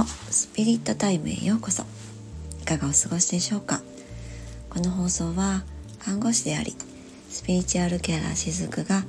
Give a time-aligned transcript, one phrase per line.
[0.00, 1.84] のスピリットタイムへようこそ。
[2.62, 3.82] いかがお過ごしでしょうか。
[4.70, 5.62] この放送は
[5.98, 6.74] 看護師であり
[7.28, 9.04] スピリチュアルケアラーしずくが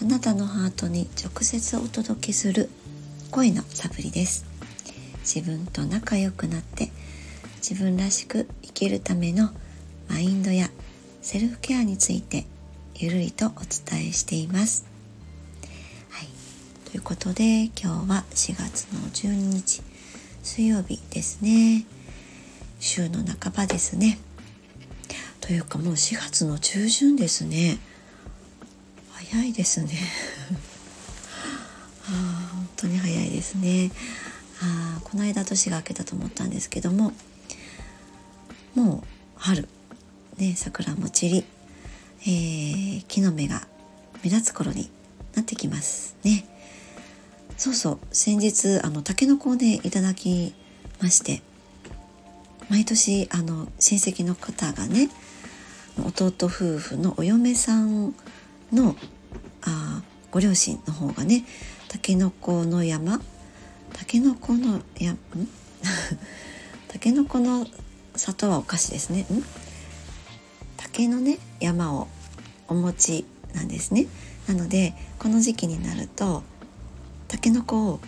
[0.00, 2.70] あなたのハートに直接お届けする
[3.32, 4.44] 声のサプリです。
[5.24, 6.92] 自分と仲良くなって
[7.56, 9.50] 自分らしく生きるための
[10.08, 10.70] マインドや
[11.22, 12.46] セルフケアについて
[12.94, 14.84] ゆるりとお伝えしています。
[16.84, 19.89] ということで今日は4月の12日。
[20.42, 21.84] 水曜日ですね。
[22.80, 24.18] 週の半ばですね。
[25.40, 27.78] というかもう4月の中旬ですね。
[29.12, 29.98] 早いですね。
[32.08, 33.90] あ本当に早いですね。
[34.62, 37.12] あこの間年が明けたと思ったんですけども
[38.74, 39.68] もう春
[40.36, 41.44] ね桜も散り、
[42.22, 43.66] えー、木の芽が
[44.22, 44.90] 目立つ頃に
[45.34, 46.46] なってきますね。
[47.60, 47.98] そうそう。
[48.10, 50.54] 先日あのタケノコをねいただき
[51.02, 51.42] まして。
[52.70, 55.10] 毎年あの親戚の方がね
[55.98, 58.14] 弟夫婦のお嫁さん
[58.72, 58.96] の
[59.60, 61.44] あご両親の方がね
[61.88, 63.20] たけのこの山
[63.92, 65.18] たけのこのやん？
[66.88, 67.66] たけのこの
[68.16, 69.26] 里はお菓子ですね。
[69.30, 69.44] ん？
[70.78, 72.08] 竹のね山を
[72.68, 74.06] お餅なんですね。
[74.48, 76.42] なのでこの時期になると
[77.30, 78.00] たけのこを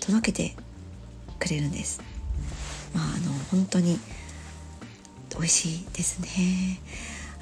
[0.00, 0.56] 届けて
[1.38, 2.02] くれるんです。
[2.94, 3.98] まああの本当に
[5.30, 6.78] 美味しいですね。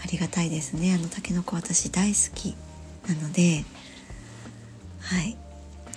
[0.01, 0.95] ありがたいですね。
[0.95, 2.55] あのたけのこ私大好き
[3.09, 3.65] なので。
[5.01, 5.37] はい。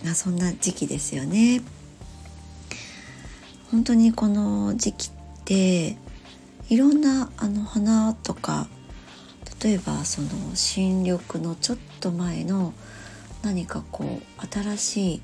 [0.09, 1.61] あそんな時期ですよね。
[3.69, 5.11] 本当にこの時期っ
[5.45, 5.97] て
[6.69, 8.67] いろんなあの花とか
[9.61, 12.73] 例えばその新緑のちょっと前の
[13.45, 15.21] 何かこう新しい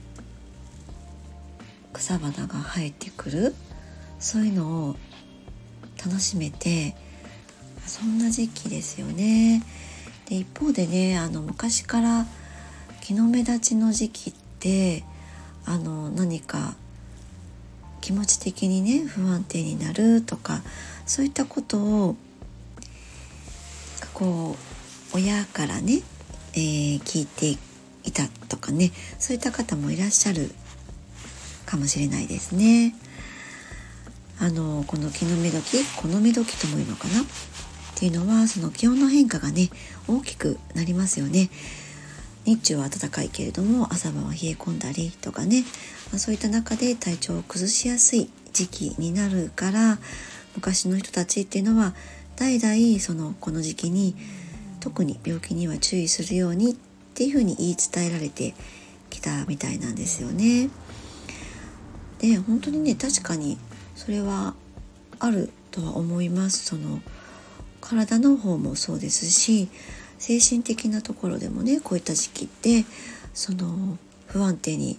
[1.92, 3.56] 草花が生えてくる？
[4.20, 4.96] そういうのを
[6.06, 6.96] 楽しめて
[7.88, 9.64] そんな時期ですよね。
[10.30, 12.28] で一方でねあの昔から
[13.02, 15.04] 気の目立ちの時期って
[15.66, 16.76] あの何か
[18.02, 20.62] 気持ち的にね不安定になるとか
[21.08, 22.16] そういったことを
[24.14, 24.56] こ
[25.14, 26.04] う親からね、
[26.54, 27.71] えー、聞いていく
[28.04, 30.52] いたとかねそういった方もいらっしゃる
[31.66, 32.96] かもしれないですね。
[34.40, 37.22] あのこの気の目時この目時ともいうのかな？
[37.22, 37.24] っ
[37.96, 39.70] ていうのはその気温の変化がね
[40.08, 41.50] 大きくなりますよね。
[42.44, 45.64] 日中は暖かいけれども朝晩は冷え込んだりとかね、
[46.12, 50.00] まあ、そういった中で体調を崩しやすい時期になるから
[50.56, 51.94] 昔の人たちっていうのは
[52.36, 54.16] 代々そのこの時期に
[54.80, 56.76] 特に病気には注意するようにっ
[57.22, 58.56] ていうふうに言い伝えられて
[59.12, 60.72] きたみたいなんですよね。
[62.18, 63.60] で本当にね確かに
[63.96, 64.56] それは
[65.20, 67.00] あるとは思いますその
[67.80, 69.70] 体の方もそうですし
[70.18, 72.86] 精神的なところでもねこういった時期って
[73.36, 74.98] その不安定に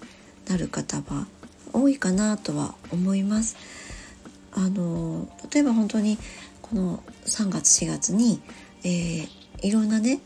[0.49, 1.27] なる方は
[1.73, 3.57] 多いかなとは思います。
[4.53, 6.19] あの例えば本当に
[6.61, 8.41] この3月4月に、
[8.85, 9.29] えー、
[9.63, 10.21] いろんなね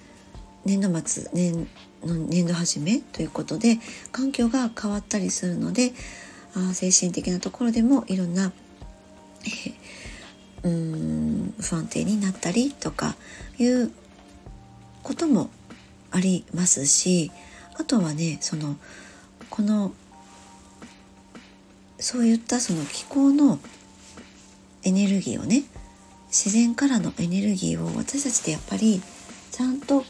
[0.67, 1.67] 年度末年
[2.05, 3.79] 年度始めということで
[4.12, 5.93] 環境が変わったりするので
[6.55, 8.53] あ精神的なところでもいろんな、
[10.62, 13.15] うん不安定になったりとか
[13.59, 13.91] いう
[15.03, 15.51] ことも
[16.11, 17.31] ありますし
[17.79, 18.77] あとはねその
[19.51, 19.93] この
[21.99, 23.59] そういったその気候の
[24.83, 25.62] エネルギーをね
[26.29, 29.01] 自然からのエネルギーを私たちでやっぱり
[29.53, 30.05] ちゃんと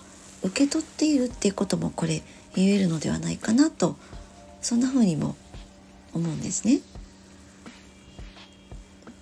[0.46, 2.22] 受け取っているっていうこともこれ
[2.54, 3.96] 言えるのではないかなと
[4.60, 5.36] そんな風にも
[6.12, 6.80] 思うんですね。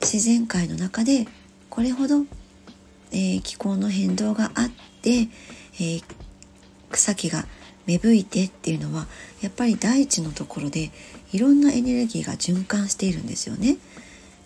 [0.01, 1.27] 自然界の中で
[1.71, 2.25] これほど、
[3.11, 4.69] えー、気候の変動があっ
[5.03, 6.05] て、えー、
[6.91, 7.47] 草木が
[7.87, 9.07] 芽吹いてっていうのは
[9.41, 10.91] やっぱり大地のところで
[11.33, 13.79] いろんなエネルギーが循環しているんですよね。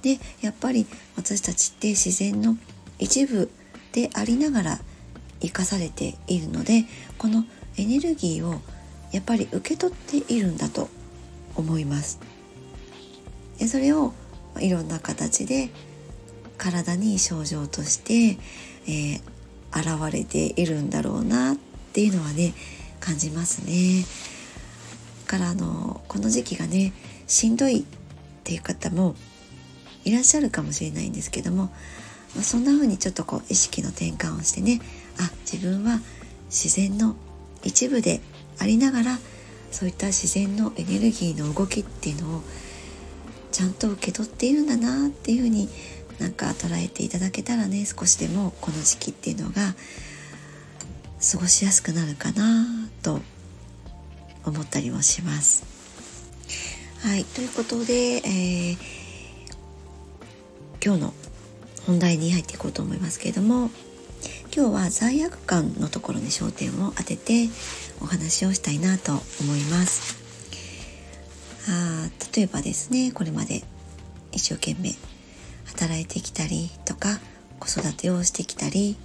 [0.03, 0.87] でやっぱり
[1.17, 2.57] 私たちって自然の
[2.99, 3.51] 一部
[3.93, 4.79] でありながら
[5.41, 6.85] 生かされているので
[7.17, 7.45] この
[7.77, 8.61] エネルギーを
[9.13, 10.89] やっぱり受け取っているんだと
[11.55, 12.21] 思います
[13.59, 14.13] でそれを
[14.61, 15.71] いろんな形で
[16.57, 18.39] 体に症状として、
[18.87, 19.21] えー、
[19.71, 21.57] 現れているんだろうなっ
[21.93, 22.53] ていうのはね
[23.01, 24.05] 感じますね。
[25.27, 26.93] からあのこの時期がね
[27.27, 27.85] しんどいっ
[28.45, 29.15] ていう方も
[30.05, 31.71] いらっしゃるかもしれないんですけども、
[32.43, 34.81] そんな風にちょっとこう意識の転換をしてね
[35.19, 36.01] あ自分は
[36.47, 37.17] 自然の
[37.63, 38.21] 一部で
[38.59, 39.19] ありながら
[39.71, 42.43] そういった自然のエネルギーの動きっていうのを
[43.53, 45.69] ちゃんと受け取っているんだなっていうふうに
[46.19, 49.75] なんか捉えていただけたらね少しでもこの時期っていうのが
[51.33, 52.67] 過ごしやすくなるかな
[53.03, 53.21] と
[54.45, 55.65] 思ったりもします。
[57.01, 58.77] はいということで、えー、
[60.85, 61.15] 今日の
[61.87, 63.71] 本題に入っていこうと思いますけれども
[64.59, 67.49] 今日は罪悪感のところに焦点を当てて
[68.01, 69.23] お話をしたいなと思
[69.55, 70.19] います。
[71.69, 73.63] あ例えばですねこれまで
[74.33, 74.97] 一生懸命
[75.65, 77.21] 働いてきたりとか
[77.61, 78.97] 子育てをしてきたり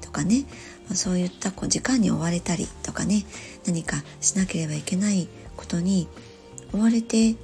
[0.00, 0.46] とかね、
[0.94, 3.26] そういったこう時間に追われたりとかね
[3.66, 6.08] 何かしなければいけないことに
[6.72, 7.34] 追われて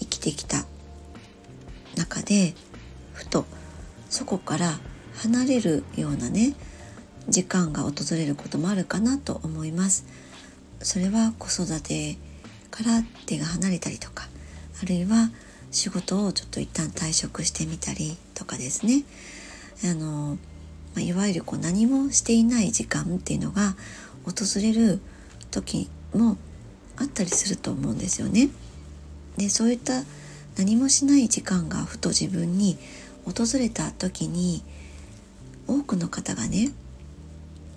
[0.00, 0.64] 生きてきた
[1.94, 2.54] 中で
[3.12, 3.44] ふと
[4.08, 4.78] そこから
[5.16, 6.54] 離れるようなね
[7.28, 10.06] 時間が訪れることもあるかなと思います。
[10.80, 12.16] それは子育て
[12.70, 14.28] から手が離れたりとか
[14.82, 15.30] あるいは
[15.70, 19.04] 仕事をちょっと一旦退職してみたりとかですね
[19.84, 20.38] あの、
[20.94, 23.76] まいわゆるこう何もしていない時間っていうのが
[24.24, 25.00] 訪れる
[25.50, 26.36] 時も
[26.96, 28.50] あったりすると思うんですよね。
[29.36, 30.02] でそういった
[30.56, 32.76] 何もしない時間がふと自分に
[33.24, 34.64] 訪れた時に
[35.68, 36.72] 多くの方がね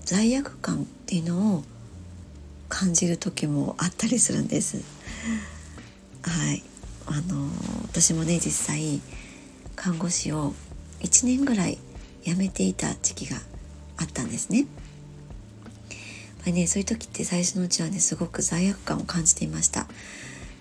[0.06, 1.64] 罪悪感っていうのを
[2.70, 4.78] 感じる時もあったりするんです。
[6.22, 6.64] はい
[7.08, 7.50] あの
[7.84, 9.02] 私もね実際
[9.76, 10.54] 看護師を
[11.02, 11.80] 1年ぐらい
[12.24, 13.38] 辞めていた時期が
[13.98, 14.60] あったんですね。
[14.60, 14.68] やっ
[16.40, 19.88] ぱりねそういう時って最初のうちはねすごく罪悪感を感じていました。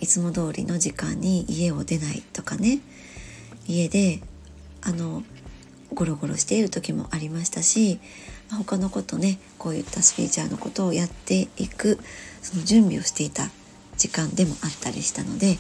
[0.00, 2.80] いつも通りの時間に家を出ないとかね
[3.66, 4.20] 家で
[4.80, 5.22] あの
[5.92, 8.00] ゴロゴロしている時もありましたし
[8.56, 11.98] 他のことねこういったスピーチャーのことをやっていく
[12.42, 13.50] その準備をしていた
[13.96, 15.58] 時間でもあったりしたので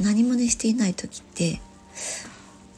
[0.00, 1.60] 何もねしていない時って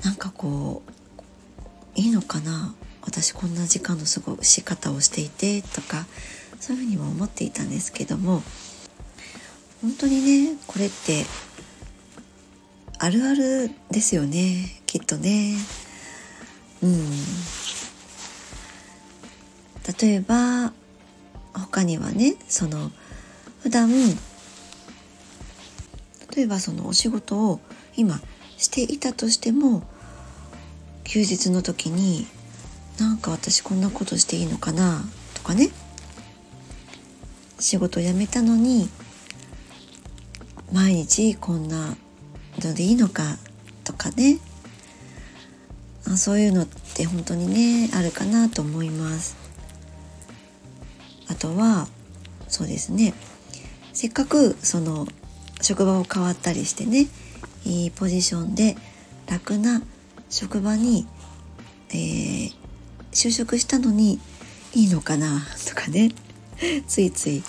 [0.04, 6.06] なんかこういいのかな私こんな時間の過ごし方をしていてとか
[6.60, 8.42] そういうふうにも思っていたんですけども
[9.80, 11.24] 本当にねこれって
[12.98, 15.56] あるあるですよねきっとね。
[16.82, 17.10] うん。
[20.00, 20.72] 例えば
[21.54, 22.90] 他にはねその
[23.62, 23.90] 普段
[26.34, 27.60] 例えばそのお仕事を
[27.96, 28.20] 今
[28.56, 29.82] していたとしても
[31.04, 32.26] 休日の時に
[32.98, 35.02] なんか私こんなことしていいのかな
[35.34, 35.70] とかね。
[37.58, 38.88] 仕事辞めたのに
[40.72, 41.96] 毎日こんな
[42.58, 43.38] のでいいのか
[43.84, 44.38] とかね。
[46.06, 49.41] あそういうのって本当にねあるかなと思います。
[51.32, 51.88] あとは
[52.48, 53.14] そうですね。
[53.94, 55.06] せっかくその
[55.62, 57.08] 職場を変わったりしてね
[57.64, 58.76] いいポジションで
[59.26, 59.82] 楽な
[60.28, 61.06] 職場に、
[61.90, 62.52] えー、
[63.12, 64.18] 就職したのに
[64.74, 66.10] いいのかなとかね。
[66.86, 67.42] ついつい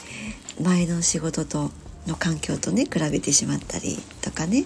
[0.62, 1.72] 前の仕事と
[2.08, 4.66] の環境とね比べてしまったりとかね。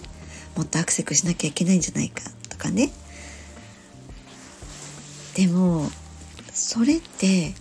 [0.56, 2.90] もっとアクセクしなきゃいけないんじゃないかとかね。
[5.34, 5.90] でも
[6.52, 7.54] それって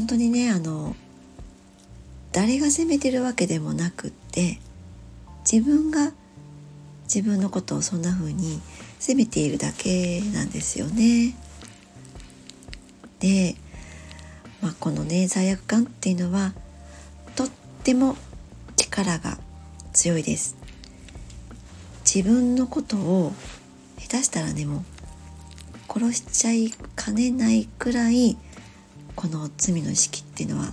[0.00, 0.96] 本当にねあの
[2.32, 4.58] 誰が責めてるわけでもなくって
[5.40, 6.12] 自分が
[7.04, 8.62] 自分のことをそんな風に
[8.98, 11.34] 責めているだけなんですよね。
[13.18, 13.56] で、
[14.62, 16.54] まあ、このね罪悪感っていうのは
[17.36, 17.48] とっ
[17.84, 18.16] ても
[18.76, 19.36] 力が
[19.92, 20.56] 強いです。
[22.06, 23.34] 自分のことを
[23.98, 24.82] 下手したらねもう
[25.92, 28.38] 殺しちゃいかねないくらい
[29.16, 30.72] この罪の意識っていうのは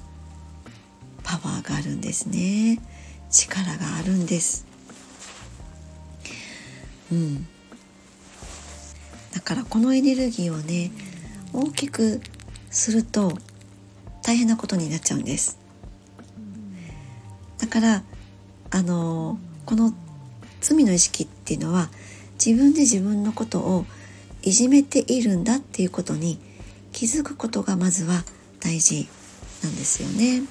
[1.23, 2.79] パワーがあるんですね。
[3.29, 4.65] 力があるんです。
[7.11, 7.47] うん。
[9.33, 10.91] だからこのエネルギーをね
[11.53, 12.21] 大きく
[12.69, 13.37] すると
[14.23, 15.57] 大変なことになっちゃうんです。
[17.57, 18.03] だから
[18.71, 19.93] あのこの
[20.61, 21.89] 罪の意識っていうのは
[22.43, 23.85] 自分で自分のことを
[24.43, 26.39] いじめているんだっていうことに
[26.97, 28.23] 気づくことがまずは
[28.59, 29.07] 大事
[29.63, 30.41] なんですよね。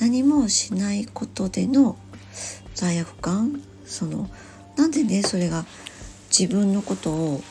[0.00, 1.98] 何もしないことでの
[2.74, 4.30] 罪悪感その
[4.76, 5.66] なんでねそれが
[6.30, 7.42] 自分のことを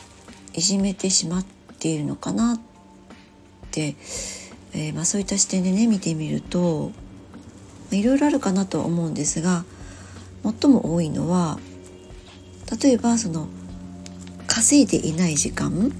[0.52, 1.46] いじめてしまっ
[1.78, 2.60] ているのかなっ
[3.70, 3.94] て、
[4.72, 6.90] えー、まあ、そういった視点でね見てみると
[7.92, 9.64] いろいろあるかなと思うんですが
[10.42, 11.60] 最も多いのは
[12.82, 13.46] 例えばその
[14.48, 15.92] 稼いでいない時間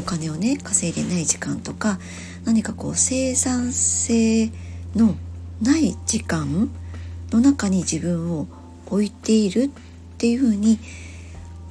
[0.00, 1.98] お金をね稼いでない時間とか
[2.44, 4.50] 何かこう生産性
[4.96, 5.14] の
[5.62, 6.70] ない時間
[7.30, 8.48] の中に自分を
[8.86, 9.68] 置いているっ
[10.20, 10.78] っていうふうに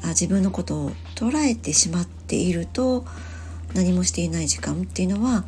[0.01, 3.05] あ自分のことを捉えてしまっていると
[3.75, 5.43] 何もしていない時間っていうのは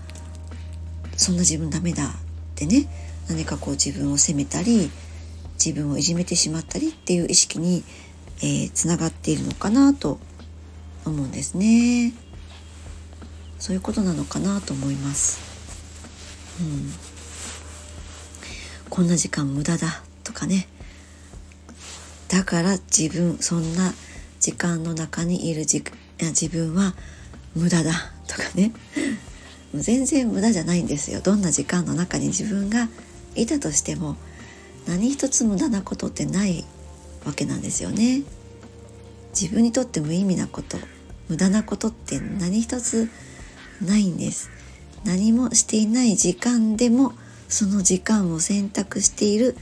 [1.17, 2.09] そんな自分ダメだっ
[2.53, 2.85] てね
[3.27, 4.91] 何かこう自分を責めたり
[5.53, 7.83] 自分をいじめてしまったりっていう意識に
[8.43, 10.19] えー、つながっているのかなと
[11.05, 12.11] 思うんですね。
[13.61, 15.39] そういうことなのかなと思います。
[16.59, 16.91] うん、
[18.89, 20.67] こんな時間無駄だとかね。
[22.27, 23.93] だから自分そんな
[24.39, 25.83] 時間の中にいる自
[26.19, 26.95] 自分は
[27.55, 28.71] 無駄だとかね。
[29.75, 31.21] 全然無駄じゃないんですよ。
[31.21, 32.89] どんな時間の中に自分が
[33.35, 34.17] いたとしても
[34.87, 36.65] 何一つ無駄なことってない
[37.25, 38.23] わけなんですよね。
[39.39, 40.79] 自分にとって無意味なこと
[41.29, 43.07] 無駄なことって何一つ
[43.81, 44.49] ないんです。
[45.03, 47.13] 何もしていない時間でも
[47.47, 49.57] その時間を選択している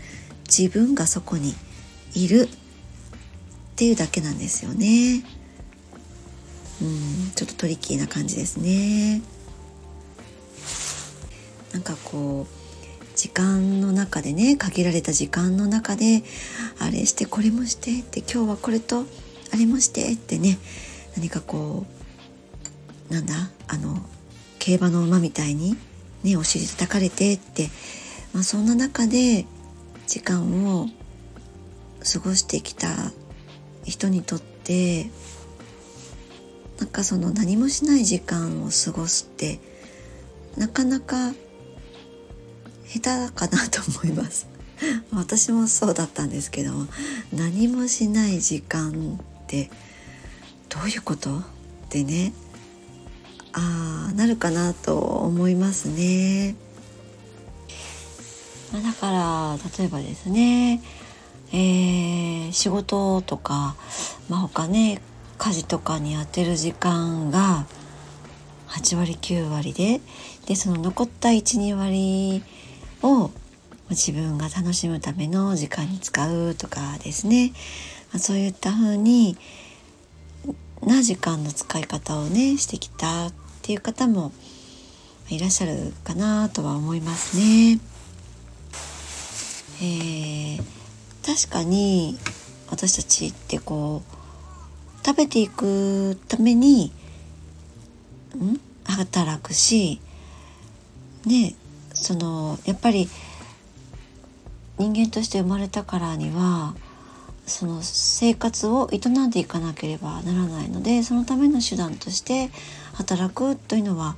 [0.47, 1.53] 自分がそこに
[2.13, 2.47] いるっ
[3.75, 5.23] ていうだけなんですよね。
[6.81, 9.21] うんちょっとトリッキーな感じですね。
[11.73, 12.59] なんかこう
[13.15, 16.23] 時間の中でね限られた時間の中で
[16.79, 19.05] あれしてこれもしてって今日はこれと
[19.53, 20.57] あれもしてってね
[21.15, 21.98] 何かこう
[23.09, 23.33] なんだ？
[23.67, 23.97] あの
[24.59, 25.75] 競馬の馬みたいに
[26.23, 27.69] ねお尻叩かれてって、
[28.33, 29.45] まあ、そんな中で
[30.07, 30.87] 時間を
[32.11, 33.11] 過ごしてきた
[33.83, 35.09] 人にとって
[36.79, 39.59] なんかその何もしない時間を過ごすって
[40.57, 41.33] なかなか
[42.87, 44.47] 下手かなと思います。
[45.11, 46.71] 私もそうだったんですけど
[47.33, 49.69] 何もしない時間って
[50.69, 51.39] どういうこと？
[51.39, 51.43] っ
[51.89, 52.33] てね。
[53.53, 56.55] あなるかなと思いますね。
[58.73, 60.81] ま、だから例えばですね、
[61.51, 63.75] えー、仕事とか、
[64.29, 65.01] まあ、他ね
[65.37, 67.65] 家事とかに当てる時間が
[68.67, 70.01] 8割9割で
[70.45, 72.43] でその残った12割
[73.01, 73.31] を
[73.89, 77.53] 自分が楽しむための時間に使うとかですね、
[78.11, 79.37] まあ、そういった風に
[80.85, 84.31] な時間の使い方をねしてきたっていう方も
[85.29, 87.79] いらっしゃるかなとは思いますね。
[89.81, 90.63] えー、
[91.25, 92.17] 確かに
[92.69, 96.91] 私たちってこう食べていくために
[98.37, 98.59] ん？
[98.85, 100.01] 働くし
[101.25, 101.55] ね
[101.93, 103.07] そのやっぱり
[104.77, 106.73] 人間として生まれたからには
[107.49, 112.49] その生活を営んでいかなければならないのでそのための手段として
[112.93, 114.15] 働くというのは、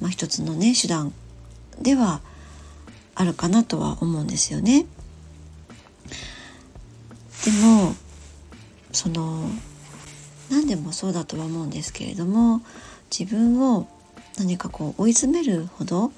[0.00, 1.12] まあ、一つのね手段
[1.80, 2.20] では
[3.14, 4.86] あるかなとは思うんですよね。
[7.44, 7.94] でも
[8.92, 9.48] その
[10.50, 12.62] 何でもそうだとは思うんですけれども
[13.16, 13.86] 自分を
[14.38, 16.12] 何かこう追い詰めるほど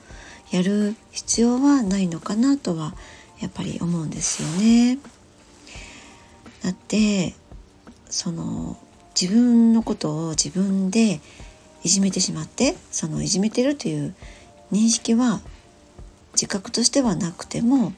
[0.50, 2.94] やる必要はないのかなとは
[3.40, 4.99] やっぱり思うんですよね。
[6.66, 7.32] だって
[8.11, 8.76] その
[9.18, 11.20] 自分のことを自分で
[11.85, 14.16] いじめてしまってそのいじめてるという
[14.73, 15.40] 認識は
[16.32, 17.92] 自覚としてはなくてもやっ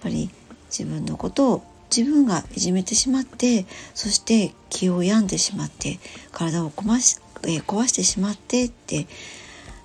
[0.00, 0.30] ぱり
[0.70, 1.62] 自分のことを
[1.94, 5.98] 自分がいじめてしまってそして気を病んでしまって
[6.32, 9.08] 体を壊し、え壊してしまってって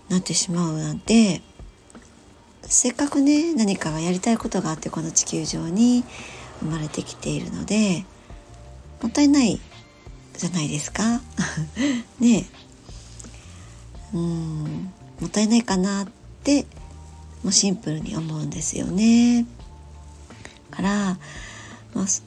[0.08, 1.42] なってしまうなんて
[2.62, 6.06] せっかくね何かがやりたいことがあってこの地球上に
[6.60, 8.06] 生まれてきているので
[9.02, 9.60] もったいない
[10.38, 11.22] じゃないですか
[12.20, 12.46] ね
[14.14, 16.08] うんもったいないかなっ
[16.44, 16.66] て
[17.44, 19.46] もうシンプルに思うんですよね。
[20.72, 21.18] から、
[21.94, 22.24] まあ、そ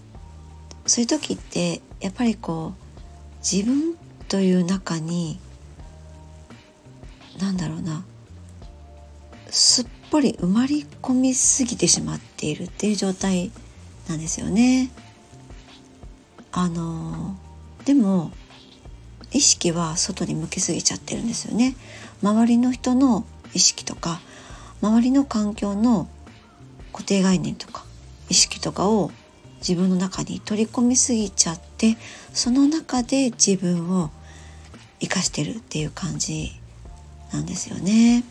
[0.98, 3.96] ういう時ってやっぱりこう自分
[4.28, 5.38] という中に
[7.40, 8.04] 何だろうな
[9.50, 13.50] すっぽり埋まり込みすぎてしまっているっていう状態
[14.08, 14.90] なんですよね。
[16.52, 17.36] あの
[17.84, 18.32] でも
[19.32, 21.76] 意識は外に向きすぎちゃってるんですよね。
[22.22, 23.24] 周りの人の
[23.54, 24.20] 意識とか
[24.80, 26.08] 周りの環境の
[26.92, 27.84] 固定概念とか
[28.28, 29.10] 意識とかを
[29.58, 31.96] 自分の中に取り込みすぎちゃって
[32.32, 34.10] その中で自分を
[35.00, 36.52] 生かしてるっていう感じ
[37.32, 38.24] なんですよね。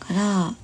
[0.00, 0.54] から、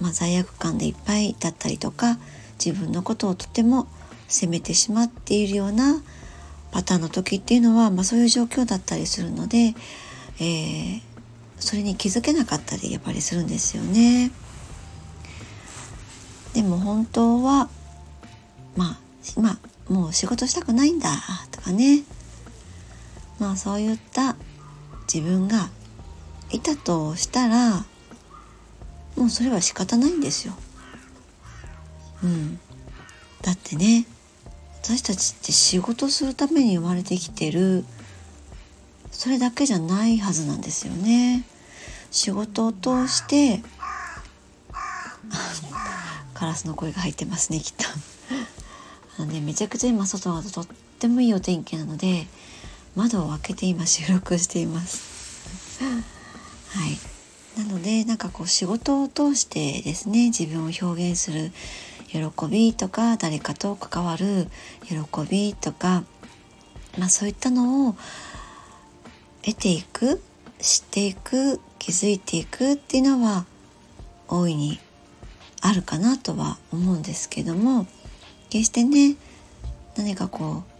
[0.00, 2.18] まあ、罪悪感でいっぱいだったりとか
[2.64, 3.86] 自分のことをとても
[4.28, 6.02] 責めてしまっているような
[6.72, 9.74] パターンの時っていうのは、まあ、そういう状況だったりするので、
[10.38, 11.00] えー、
[11.58, 14.30] それに気づけなかったりやっぱりするんですよね。
[16.52, 17.68] でも本当は
[18.76, 18.98] ま
[19.36, 21.10] あまあもう仕事したくないんだ
[21.50, 22.02] とかね
[23.38, 24.36] まあそういった
[25.12, 25.68] 自分が
[26.50, 27.84] いたとしたら
[29.16, 30.54] もうそれは仕方ないんですよ。
[32.22, 32.58] うん、
[33.42, 34.06] だってね
[34.82, 37.84] 私たちって仕事するために生まれてきてる
[39.10, 41.44] それだけじゃないはずなんですよね。
[42.10, 43.62] 仕事を通して
[46.34, 47.84] カラスの声が入ってますねきっと
[49.18, 50.66] あのねめちゃくちゃ今外がとっ
[50.98, 52.26] てもいいお天気なので
[52.94, 55.82] 窓を開けて今収録しています
[57.66, 61.52] のでなんかこう仕事を通してですね自分を表現する
[62.08, 64.48] 喜びとか誰かと関わる
[64.84, 64.96] 喜
[65.28, 66.04] びとか、
[66.98, 67.96] まあ、そういったのを
[69.42, 70.22] 得ていく
[70.58, 73.44] 知っていく気づいていくっていうのは
[74.28, 74.80] 大いに
[75.60, 77.86] あるかなとは思うんですけども
[78.50, 79.16] 決してね
[79.96, 80.76] 何かこう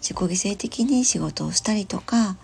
[0.00, 2.36] 自己犠牲的に仕事をしたりとか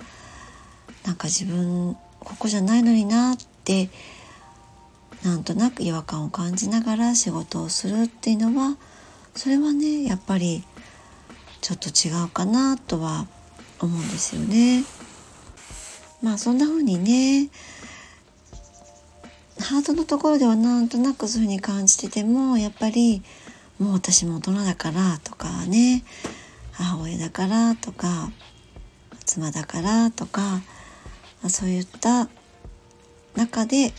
[1.05, 3.90] なんか自分ここじゃないのになって
[5.25, 8.76] なんとなく違和感を感じながら仕事をするっていうのは
[9.35, 10.62] それはねやっぱり
[11.61, 13.26] ちょっと違うかなとは
[13.80, 14.85] 思うんですよね。
[16.23, 17.50] まあそんな風にね
[19.61, 23.23] ハートのところではなんとなくそういう風に感じててもやっぱり
[23.78, 26.04] もう私も大人だからとかね
[26.73, 28.30] 母親だからとか
[29.25, 30.62] 妻だからとか
[31.49, 32.28] そういった
[33.37, 33.93] 中で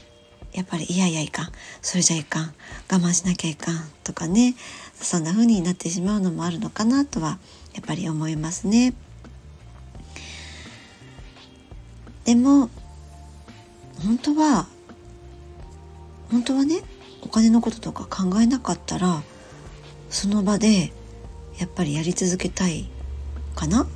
[0.53, 1.51] やっぱりいやいやいかん
[1.81, 2.53] それじゃいかん
[2.91, 4.55] 我慢しなきゃいかんとかね
[4.93, 7.37] そんな風になってしまうのもあるのかなとは
[7.73, 8.93] やっぱり思いますね。
[12.25, 12.69] でも
[14.03, 14.67] 本当は
[16.31, 16.81] 本当はね
[17.21, 19.21] お金のこととか考えなかったら
[20.09, 20.91] その場で
[21.57, 22.89] やっぱりやり続けたい
[23.55, 23.83] かな？
[23.83, 23.87] っ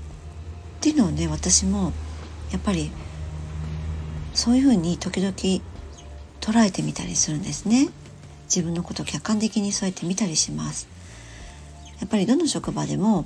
[0.79, 1.91] ていうのをね私も
[2.51, 2.91] やっぱり
[4.33, 5.33] そういうふうに時々
[6.39, 7.89] 捉えてみたりするんですね
[8.45, 10.87] 自分のことを客観的にそうやって見たりします
[11.99, 13.25] やっぱりどの職場でも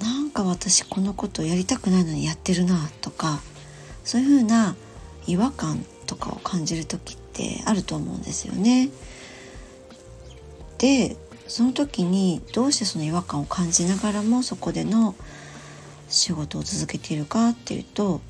[0.00, 3.40] なんか私このことやりたくないのにやってるなとか
[4.04, 4.76] そういうふうな
[5.26, 8.88] 違和感とかを感じる時ってあると思うんですよね。
[10.78, 15.14] でその時にどうしてその違和感を感じながらもそこでの
[16.08, 18.20] 仕事を続けているかっていうと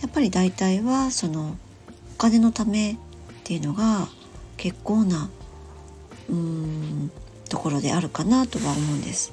[0.00, 1.56] やっぱり大体はその
[2.14, 2.96] お金のためっ
[3.44, 4.08] ていうのが
[4.56, 5.30] 結構な
[6.28, 7.10] うーん
[7.48, 9.32] ところであるかなとは思うんです。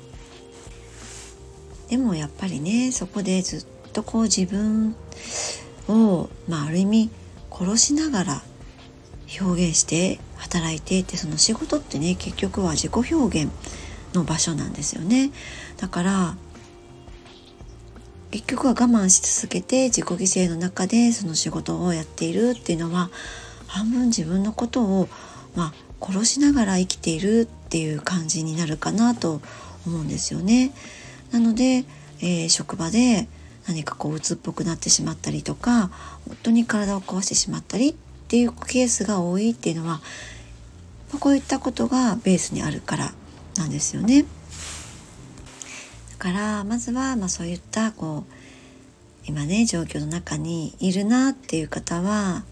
[1.89, 4.95] でもやっぱりねそこでずっとこう自分
[5.87, 7.09] を、まあ、ある意味
[7.51, 8.43] 殺しながら
[9.39, 13.51] 表現して働いてってその仕事ってね結局は自己表現
[14.13, 15.31] の場所なんですよね
[15.77, 16.37] だから
[18.35, 23.09] 結局は我慢し続けて自己犠牲の中でその仕事をやっているっていうのは
[23.65, 25.07] 半分自分のことを、
[25.55, 29.41] まあ、殺しながら生きているっていう感じになるかなと
[29.87, 30.73] 思うんですよね。
[31.31, 31.85] なので、
[32.19, 33.29] えー、職場で
[33.69, 35.87] 何かこう鬱っぽくなってしまったりとか
[36.27, 37.95] 本当に体を壊してしまったりっ
[38.27, 40.01] ていうケースが多いっていうのは
[41.13, 43.13] まこういったことがベースにあるから
[43.55, 44.25] なんですよね。
[46.25, 48.33] からまずはまあそういったこう
[49.27, 52.43] 今ね状況の中にいるなっていう方は、ま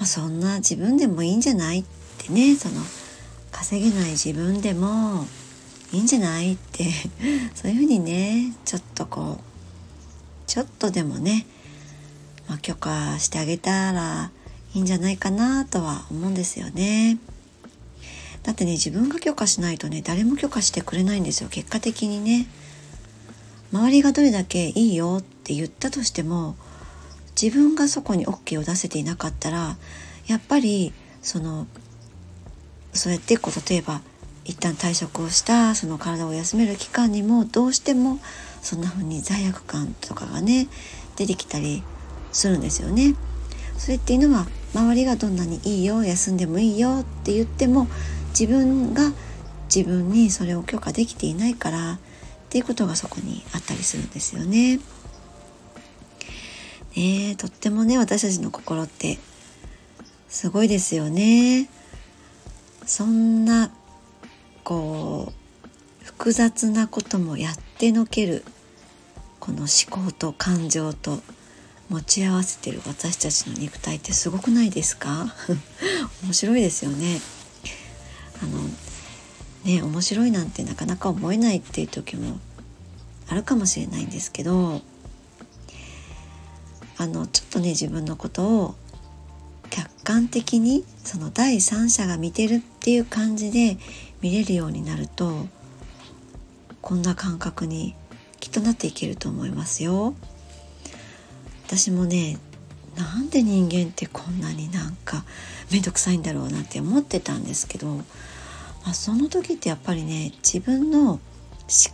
[0.00, 1.84] あ、そんな自分でもいいんじゃないっ
[2.16, 2.76] てねその
[3.52, 5.26] 稼げない自分でも
[5.92, 6.86] いいんじゃないって
[7.54, 9.44] そういうふうにねちょっとこう
[10.46, 11.46] ちょっとでもね
[12.46, 14.30] まあ、許可してあげたら
[14.74, 17.16] いいんじゃないかなとは思うんですよね。
[18.44, 22.46] だってね自分が許可しないとね誰も許可してくれないんですよ結果的にね。
[23.72, 26.54] 周りがどれだけいいよって言ったとしても
[27.40, 29.76] 自分がそこに OK を出せていなかったら
[30.28, 31.66] やっぱりその
[32.92, 34.00] そうやってこう例えば
[34.44, 38.20] 一旦退職をしたその体を休める期間にもどうしても
[38.62, 40.68] そんな風に罪悪感とかがね
[41.16, 41.82] 出てきたり
[42.30, 43.16] するんですよね。
[43.76, 47.88] それっていうのは周りがどんなにいいよ休んでもいいよって言っても
[48.38, 49.12] 自分が
[49.74, 51.98] 自分にそれを許可できていないからっ
[52.50, 54.80] ていうことがそこにあったりするんですよね。
[56.96, 59.18] ねとってもね私たちの心って
[60.28, 61.68] すごいですよね。
[62.86, 63.70] そんな
[64.62, 68.44] こう複雑なこともやってのける
[69.40, 69.68] この思
[70.06, 71.20] 考と感情と
[71.88, 75.34] 持ち合わせてる私たちの肉体ってすごくないですか？
[76.22, 77.20] 面白いですよね
[78.44, 78.58] あの
[79.64, 82.38] ね面白いなんてなかなか思えないっていう時も
[83.28, 84.82] あるかもしれないんですけど
[86.98, 88.74] あのちょっとね自分のことを
[89.70, 93.78] 客観的にその第三者が見てるっていう感じで
[94.20, 95.46] 見れるようになると
[96.82, 97.94] こんな感覚に
[98.40, 100.14] きっとなっていけると思いますよ。
[101.66, 102.38] 私もね
[102.96, 105.24] なんで人間ってこんなになんか
[105.70, 108.02] 面倒くさいんだろうなんて思ってたんですけど、
[108.84, 111.20] まあ、その時ってやっぱりね自分の思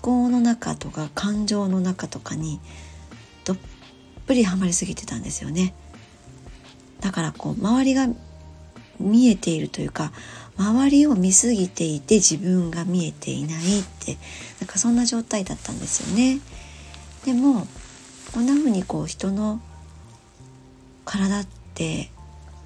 [0.02, 2.60] 考の中とか感情の中とかに
[3.44, 3.56] どっ
[4.26, 5.74] ぷりはまりすぎてたんですよね。
[7.00, 8.08] だからこう周りが
[8.98, 10.12] 見えているというか
[10.58, 14.18] 周りを見すぎていて自分が見えていないって
[14.60, 16.40] なんかそんな状態だったんですよね。
[17.24, 17.66] でも
[18.32, 19.60] こんな風にこう人の
[21.04, 22.10] 体って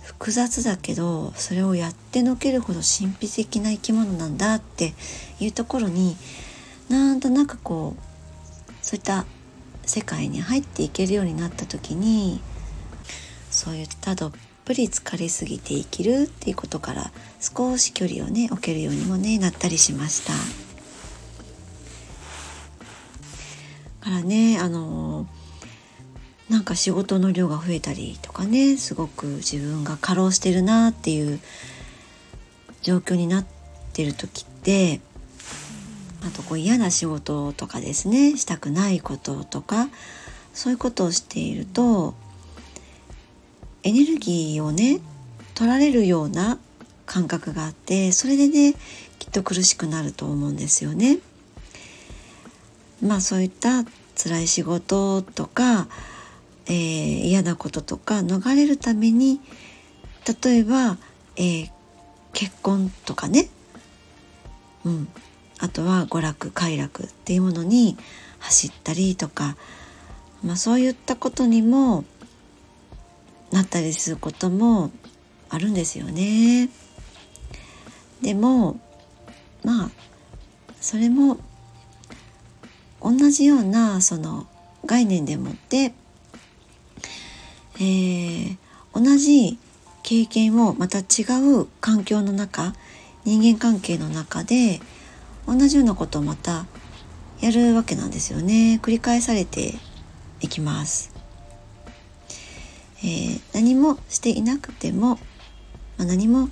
[0.05, 4.93] 複雑だけどそれをやってのけるほど神秘的な生き物なんだって
[5.41, 6.17] いうところに
[6.89, 9.25] なんとなくこうそういった
[9.87, 12.41] 世界に入っていけるようになった時に
[13.51, 14.33] そういったどっ
[14.65, 20.33] ぷり疲れすぎて生きるっていうことから少し距離をね置けるようにもねなったりしました。
[24.05, 25.27] からねあの
[26.55, 31.41] なんか仕事の量が増えたりとかねすごく自分が過労してるなっていう
[32.81, 33.47] 状況になっ
[33.93, 35.01] てる時って
[36.25, 39.89] あとこう嫌な仕事とかですねしたくないこととか
[40.53, 42.15] そういうことをしていると
[43.83, 45.01] エネルギーをね
[45.57, 46.61] 取られるような
[47.05, 48.75] 感覚があってそれでね
[49.19, 51.19] きっと苦しくなると思うんですよね。
[53.03, 53.85] まあそういった
[54.17, 55.89] 辛い仕事とか、
[56.67, 59.41] えー、嫌なこととか逃れるために
[60.43, 60.97] 例えば、
[61.37, 61.71] えー、
[62.33, 63.49] 結婚とかね、
[64.85, 65.09] うん、
[65.59, 67.97] あとは娯楽快楽っていうものに
[68.39, 69.57] 走ったりとか、
[70.43, 72.05] まあ、そういったことにも
[73.51, 74.91] なったりすることも
[75.49, 76.69] あるんですよね。
[78.23, 78.81] でも
[79.63, 79.91] まあ
[80.81, 81.39] それも
[83.01, 84.47] 同じようなその
[84.87, 85.95] 概念でもって、
[87.77, 88.57] えー、
[88.95, 89.59] 同じ
[90.03, 91.25] 経験をまた違
[91.63, 92.75] う環境の中
[93.25, 94.81] 人間関係の中で
[95.47, 96.67] 同じようなことをまた
[97.41, 99.75] やるわけなんですよね繰り返されて
[100.41, 101.15] いきます。
[103.03, 105.17] えー、何もしていなくても、
[105.99, 106.49] まあ、何も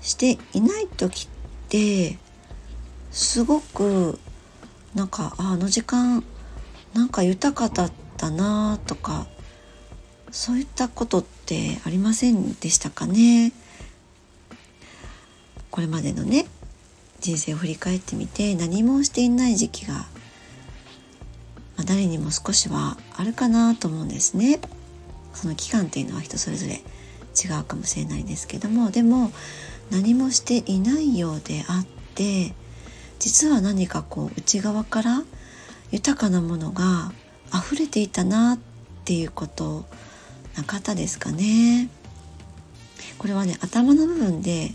[0.00, 1.28] していない時っ
[1.68, 2.18] て
[3.10, 4.18] すごく
[4.94, 6.24] なんかあの時間
[6.94, 9.26] なんか豊かだったなとか
[10.32, 13.52] そういったことってありませんでしたかね？
[15.70, 16.46] これまでのね
[17.20, 20.04] 人生を振り返ってみて何もしていない時期が、ま
[21.80, 24.58] あ、誰にも少しはあるかなと思うんですね。
[25.34, 29.30] その期間っていうのは人それぞれ違うかもしれないんですけどもでも
[29.90, 32.54] 何もしていないようであって
[33.18, 35.22] 実は何かこう内側から
[35.90, 37.12] 豊かなものが
[37.54, 38.58] 溢れていたなっ
[39.04, 39.86] ていうこと
[40.56, 41.88] なかったですかね。
[43.18, 44.74] これはね頭の部分で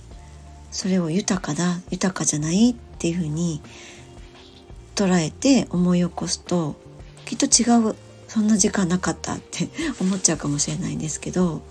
[0.72, 3.62] それを豊かだ豊かじゃないっていうふうに
[4.96, 6.76] 捉えて思い起こすと
[7.26, 7.96] きっと違う
[8.28, 11.62] そんな時間なかったって 思っちゃうかもしれないんですけど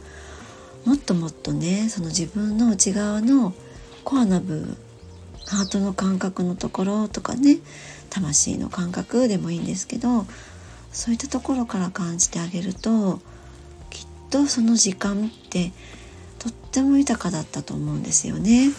[0.84, 3.54] もっともっとねその自分の内側の
[4.04, 4.76] コアな部分
[5.46, 7.58] ハートの感覚のところとかね
[8.10, 10.26] 魂の感覚でもいいんですけど
[10.92, 13.20] そういったところから感じてあげると
[14.30, 15.72] とその時間って
[16.38, 18.70] とっても豊かだったと思うんですよね。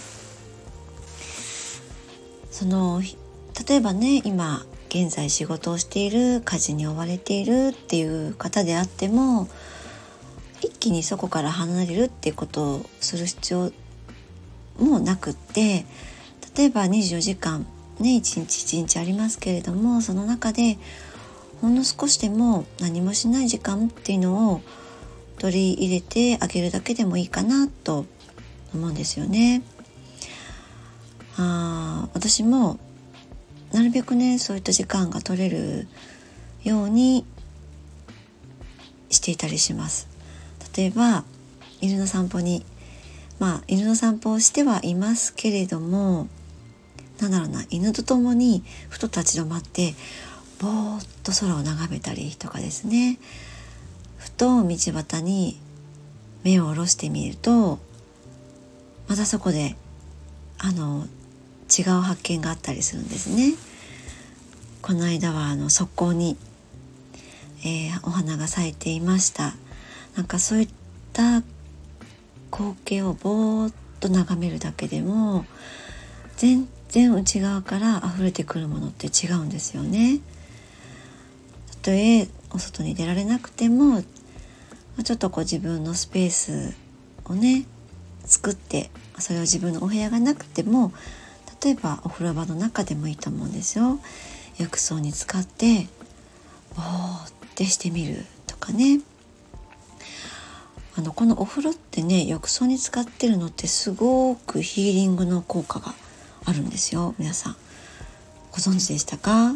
[2.51, 3.01] その
[3.67, 9.47] 例えばね今現在仕事をしている家事に追われているっていう方であっても
[10.61, 13.71] 一気にそこから離れるっていうことをする必要
[14.79, 15.85] もなくって
[16.55, 17.65] 例えば24時間
[17.99, 20.77] ね一日一日ありますけれどもその中で
[21.61, 24.61] ほんの少しでも何もしない時間っていうのを
[25.39, 28.05] 取り入れてあげるだけでもいいかなと
[28.73, 29.61] 思うんですよね。
[31.37, 32.79] あ私も
[33.71, 35.87] なるべくねそういった時間が取れる
[36.63, 37.25] ように
[39.09, 40.07] していたりします
[40.75, 41.23] 例えば
[41.79, 42.65] 犬の散歩に
[43.39, 46.27] まあ犬の散歩をしてはいますけれども
[47.19, 49.93] なんだろうな犬と共にふと立ち止まって
[50.59, 53.19] ぼーっと空を眺めたりとかですね
[54.37, 55.59] と道端に
[56.43, 57.79] 目を下ろしてみると
[59.07, 59.75] またそこで
[60.59, 61.05] あの
[61.77, 63.55] 違う発見があったりするんですね。
[64.81, 66.37] この間はあの速攻に、
[67.65, 69.53] えー、お花が咲いていました
[70.15, 70.69] なんかそういっ
[71.11, 71.41] た
[72.53, 75.45] 光景をぼーっと眺めるだけでも
[76.37, 80.19] 全然内側から溢れてくるものって違うんですよね。
[81.81, 84.03] たとえお外に出られなくても
[85.03, 86.75] ちょっとこう自分のスペース
[87.25, 87.65] をね
[88.25, 90.91] 作ってそれを自分のお部屋がなくても
[91.63, 93.99] 例えばお風呂場の中でもいいと思うんですよ。
[94.57, 95.87] 浴槽に使って
[96.75, 99.01] ぼーってしてみるとかね。
[100.95, 105.93] あのこのお風呂ってね浴槽に使ってるのってすごくヒーリングの効果が
[106.45, 107.13] あるんですよ。
[107.19, 107.55] 皆さん。
[108.51, 109.53] ご存知でしたか？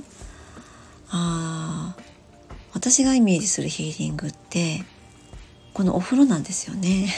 [1.09, 1.95] あ
[2.73, 4.83] 私がイメージするヒーリングって
[5.73, 7.13] このお風呂なんですよね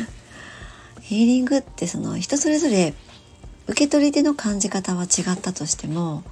[1.00, 2.94] ヒーリングってその人それぞれ
[3.66, 6.22] 受け取り手の感じ方は違ったとしても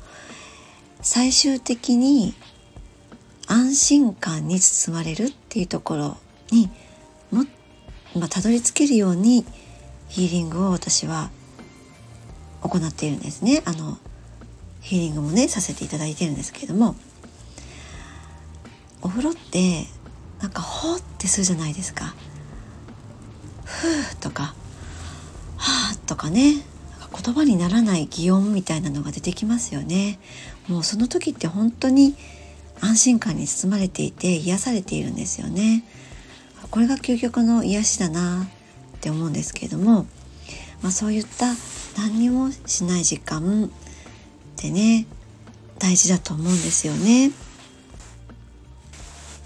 [1.00, 2.34] 最終的に
[3.46, 6.16] 安心感に包まれるっていうところ
[6.50, 6.70] に
[7.30, 7.44] も、
[8.14, 9.44] まあ、たどり着けるように
[10.08, 11.30] ヒーリングを私は
[12.60, 13.62] 行っているんですね。
[13.64, 13.98] あの
[14.80, 16.96] ヒーリングもねさせていただいてるんですけれども
[19.00, 19.86] お風呂って
[20.42, 22.14] なんかほーってするじゃないですか。
[23.64, 24.54] ふーとか
[25.56, 26.62] はーとかね
[27.12, 30.18] 言葉にならない擬音みたいなのが出てきますよね
[30.68, 32.14] もうその時って本当に
[32.80, 35.84] 安心感に包まれていて癒されているんですよね
[36.70, 40.06] これが究極の癒しだなって思うんですけれども、
[40.82, 41.46] まあ、そういった
[41.98, 43.68] 何にもしない時間っ
[44.56, 45.06] てね
[45.78, 47.32] 大事だと思うんですよね。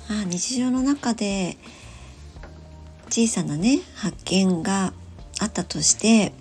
[0.09, 1.57] あ日常の中で
[3.09, 4.93] 小さなね発見が
[5.41, 6.33] あったとして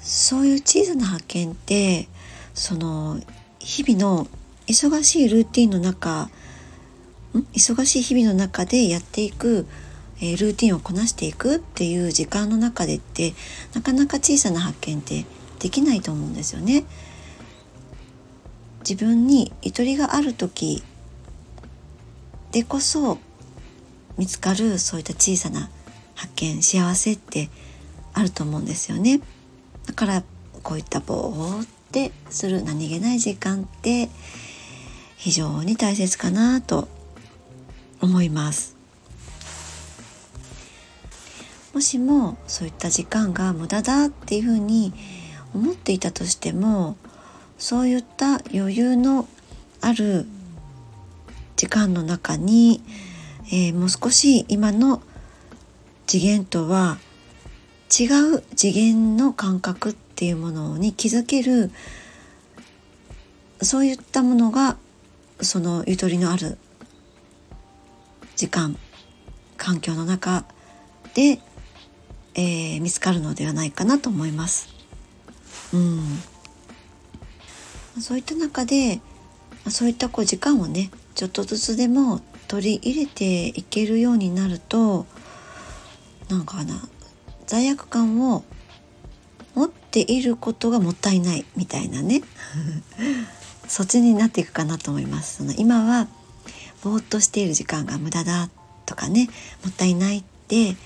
[0.00, 2.08] そういう小さな発見って
[2.54, 3.20] その
[3.58, 4.26] 日々の
[4.66, 6.30] 忙しいルーティンの中
[7.54, 9.66] 忙しい日々の中でやっていく、
[10.18, 13.34] えー、ルーティンをこなしていくっていう時間の中でって
[13.74, 15.24] なかなか小さな発見って
[15.60, 16.84] できないと思うんですよね。
[18.80, 20.82] 自分にゆとりがある時
[22.52, 23.18] でこそ
[24.18, 25.70] 見つかるそういった小さな
[26.14, 27.48] 発見幸せって
[28.12, 29.20] あると思うんですよね。
[29.86, 30.22] だから
[30.62, 34.08] こういったぼーってする何気ない時間って
[35.16, 36.88] 非常に大切かなと
[38.00, 38.76] 思います
[41.74, 44.92] もしもそういった時間が無駄だっていうふうに
[45.54, 46.96] 思っていたとしても
[47.58, 49.28] そういった余裕の
[49.80, 50.26] ある
[51.60, 52.80] 時間の中に、
[53.48, 55.02] えー、もう少し今の
[56.06, 56.96] 次元とは
[57.90, 61.70] 違う次元の感覚っていうものに気づける
[63.60, 64.78] そういったものが
[65.42, 66.56] そのゆとりのある
[68.36, 68.78] 時間
[69.58, 70.46] 環境の中
[71.12, 71.40] で、
[72.36, 74.70] えー、見つかるのではないかなと思います。
[75.74, 76.22] うん、
[78.00, 79.02] そういった中で
[79.68, 85.06] そういったこう時間をねちょっとずつでも取り入れていけるようになると
[86.28, 86.88] なんかな
[87.46, 88.44] 罪悪感を
[89.54, 92.22] 持っていることがもったいないみたいなね。
[93.66, 95.38] そっちになっていくかなと思います。
[95.38, 96.08] その今は
[96.82, 98.48] ぼーっとしている時間が無駄だ
[98.86, 99.28] とかね
[99.64, 100.76] もったいないって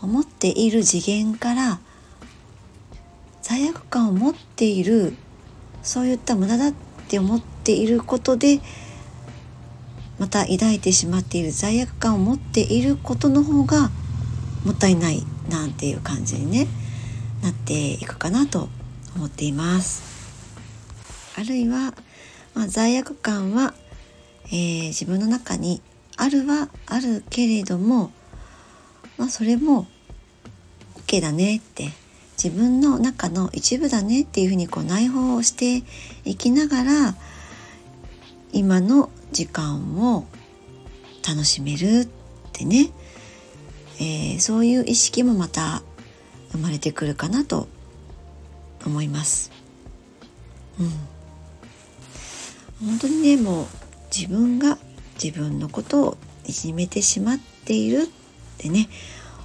[0.00, 1.80] 思っている次元から
[3.42, 5.14] 罪悪感を持っている
[5.82, 6.74] そういった無駄だっ
[7.08, 8.60] て思っていることで
[10.20, 13.90] また抱いてしまっている罪悪感を持っていることの方が
[14.66, 16.66] もったいないなんていう感じにね
[17.42, 18.68] なっていくかなと
[19.16, 20.02] 思っています。
[21.38, 21.94] あるいは、
[22.54, 23.72] まあ、罪悪感は、
[24.48, 25.80] えー、自分の中に
[26.18, 28.12] あるはあるけれども、
[29.16, 29.86] まあ、それも
[31.06, 31.92] OK だねって
[32.42, 35.82] 自分の中の一部だねっていうふうにこう内包をして
[36.26, 37.14] いきながら
[38.52, 40.26] 今の時間を
[41.26, 42.08] 楽しめるっ
[42.52, 42.90] てね
[44.02, 45.82] えー、そういう意識もまた
[46.52, 47.68] 生まれてくるかなと
[48.86, 49.52] 思います。
[50.80, 50.82] う
[52.84, 53.66] ん、本当にねもう
[54.14, 54.78] 自分が
[55.22, 56.16] 自分のことを
[56.46, 58.06] いじめてしまっているっ
[58.56, 58.88] てね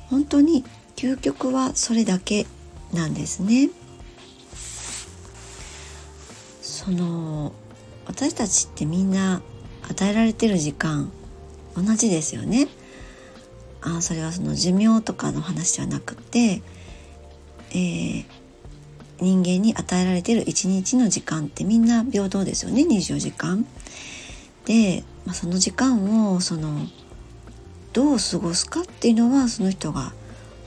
[0.10, 0.64] 本当に
[0.96, 2.48] 究極はそれだけ
[2.94, 3.70] なんですね。
[6.62, 7.52] その
[8.06, 9.42] 私たちってみんな
[9.90, 11.12] 与えられてる時間
[11.76, 12.68] 同じですよね。
[13.82, 16.62] あそれはその寿命とかの話ではなくて、
[17.72, 18.26] えー、
[19.22, 23.66] 人間に与えられてる一日の時間ってみんな平等ですよね24時間。
[24.66, 26.88] で、まあ、その時間をその
[27.94, 30.14] どう過ごすかっていうのはその人が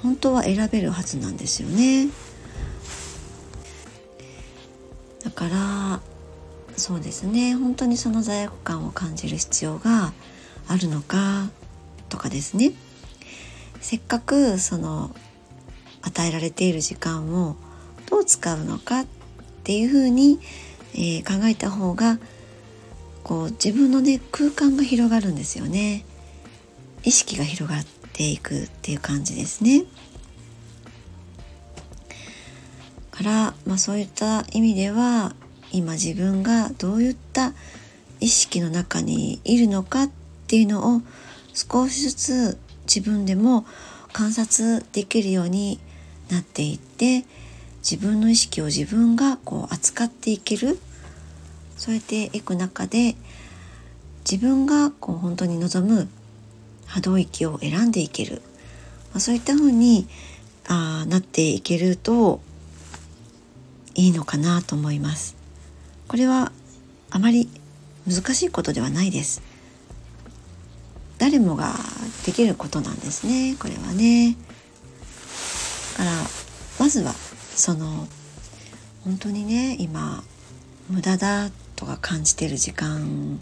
[0.03, 2.09] 本当は選べるはずなんですよね。
[5.25, 6.01] だから
[6.79, 7.55] そうですね。
[7.55, 10.12] 本当にその罪悪感を感じる必要が
[10.69, 11.49] あるのか
[12.09, 12.73] とかですね。
[13.81, 15.14] せっかくその
[16.03, 17.57] 与えられている時間を
[18.09, 19.07] どう使うのかっ
[19.64, 20.41] ていうふうに、
[20.95, 22.19] えー、考えた方が
[23.23, 26.05] こう自分のね空間が広がるんですよね。
[27.05, 29.85] 意識が広がっていくっていう感じですね。
[33.11, 35.35] から、まあ、そういった意味では
[35.73, 37.53] 今自分がどういった
[38.21, 40.11] 意識の中にいるのかっ
[40.47, 41.03] ていうのを
[41.55, 43.67] 少しずつ自分でも
[44.13, 45.79] 観察できるように
[46.31, 47.25] なっていって
[47.79, 50.79] 自分の意識を自分がこう扱っていける
[51.77, 53.15] そうやっていく中で
[54.31, 56.09] 自分がこう本当に望む
[56.87, 58.43] 波動域を選んでいける、
[59.13, 60.09] まあ、そういった風に
[60.67, 62.41] あなっていけると
[63.95, 65.38] いいのかなと思います。
[66.09, 66.53] これは
[67.11, 67.49] あまり
[68.07, 69.42] 難しいことではないです。
[71.18, 71.75] 誰もが
[72.25, 74.37] できることなんですねこれはね。
[75.99, 76.11] だから
[76.79, 77.12] まずは
[77.55, 78.09] その
[79.05, 80.23] 本当にね今
[80.88, 83.40] 無駄だとか感じてる時間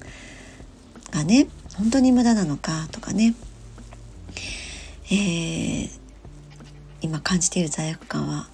[1.10, 3.34] がね本当に無駄なのかとかね、
[5.10, 5.90] えー、
[7.02, 8.48] 今感じている罪悪感は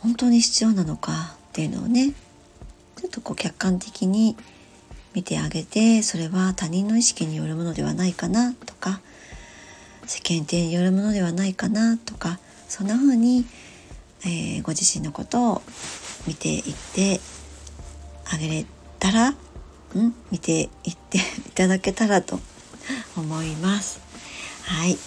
[0.00, 2.14] 本当に必要なのかっていうのをね
[3.08, 4.36] っとこう客観的に
[5.14, 9.00] 見てあげてそれは他人の意識によるものではないかなとか
[10.06, 13.44] 世間体によるものではないかなとかそんな風に、
[14.22, 15.62] えー、ご自身のことを
[16.26, 16.62] 見ていっ
[16.94, 17.20] て
[18.32, 18.66] あげれ
[18.98, 19.34] たら、ん、
[20.30, 21.18] 見ていって
[21.48, 22.40] いただけたらと
[23.16, 24.00] 思います。
[24.62, 24.98] はい、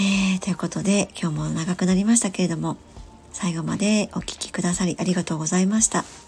[0.00, 2.78] えー、ということで今日も長くなりましたけれども
[3.32, 6.25] 最後までお聴きくださりありがとうございました。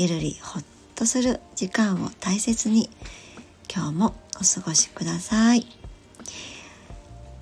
[0.00, 2.88] ゆるりほっとする時間を大切に
[3.70, 5.66] 今日もお過ごしください。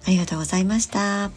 [0.04, 1.30] ありがとうございました。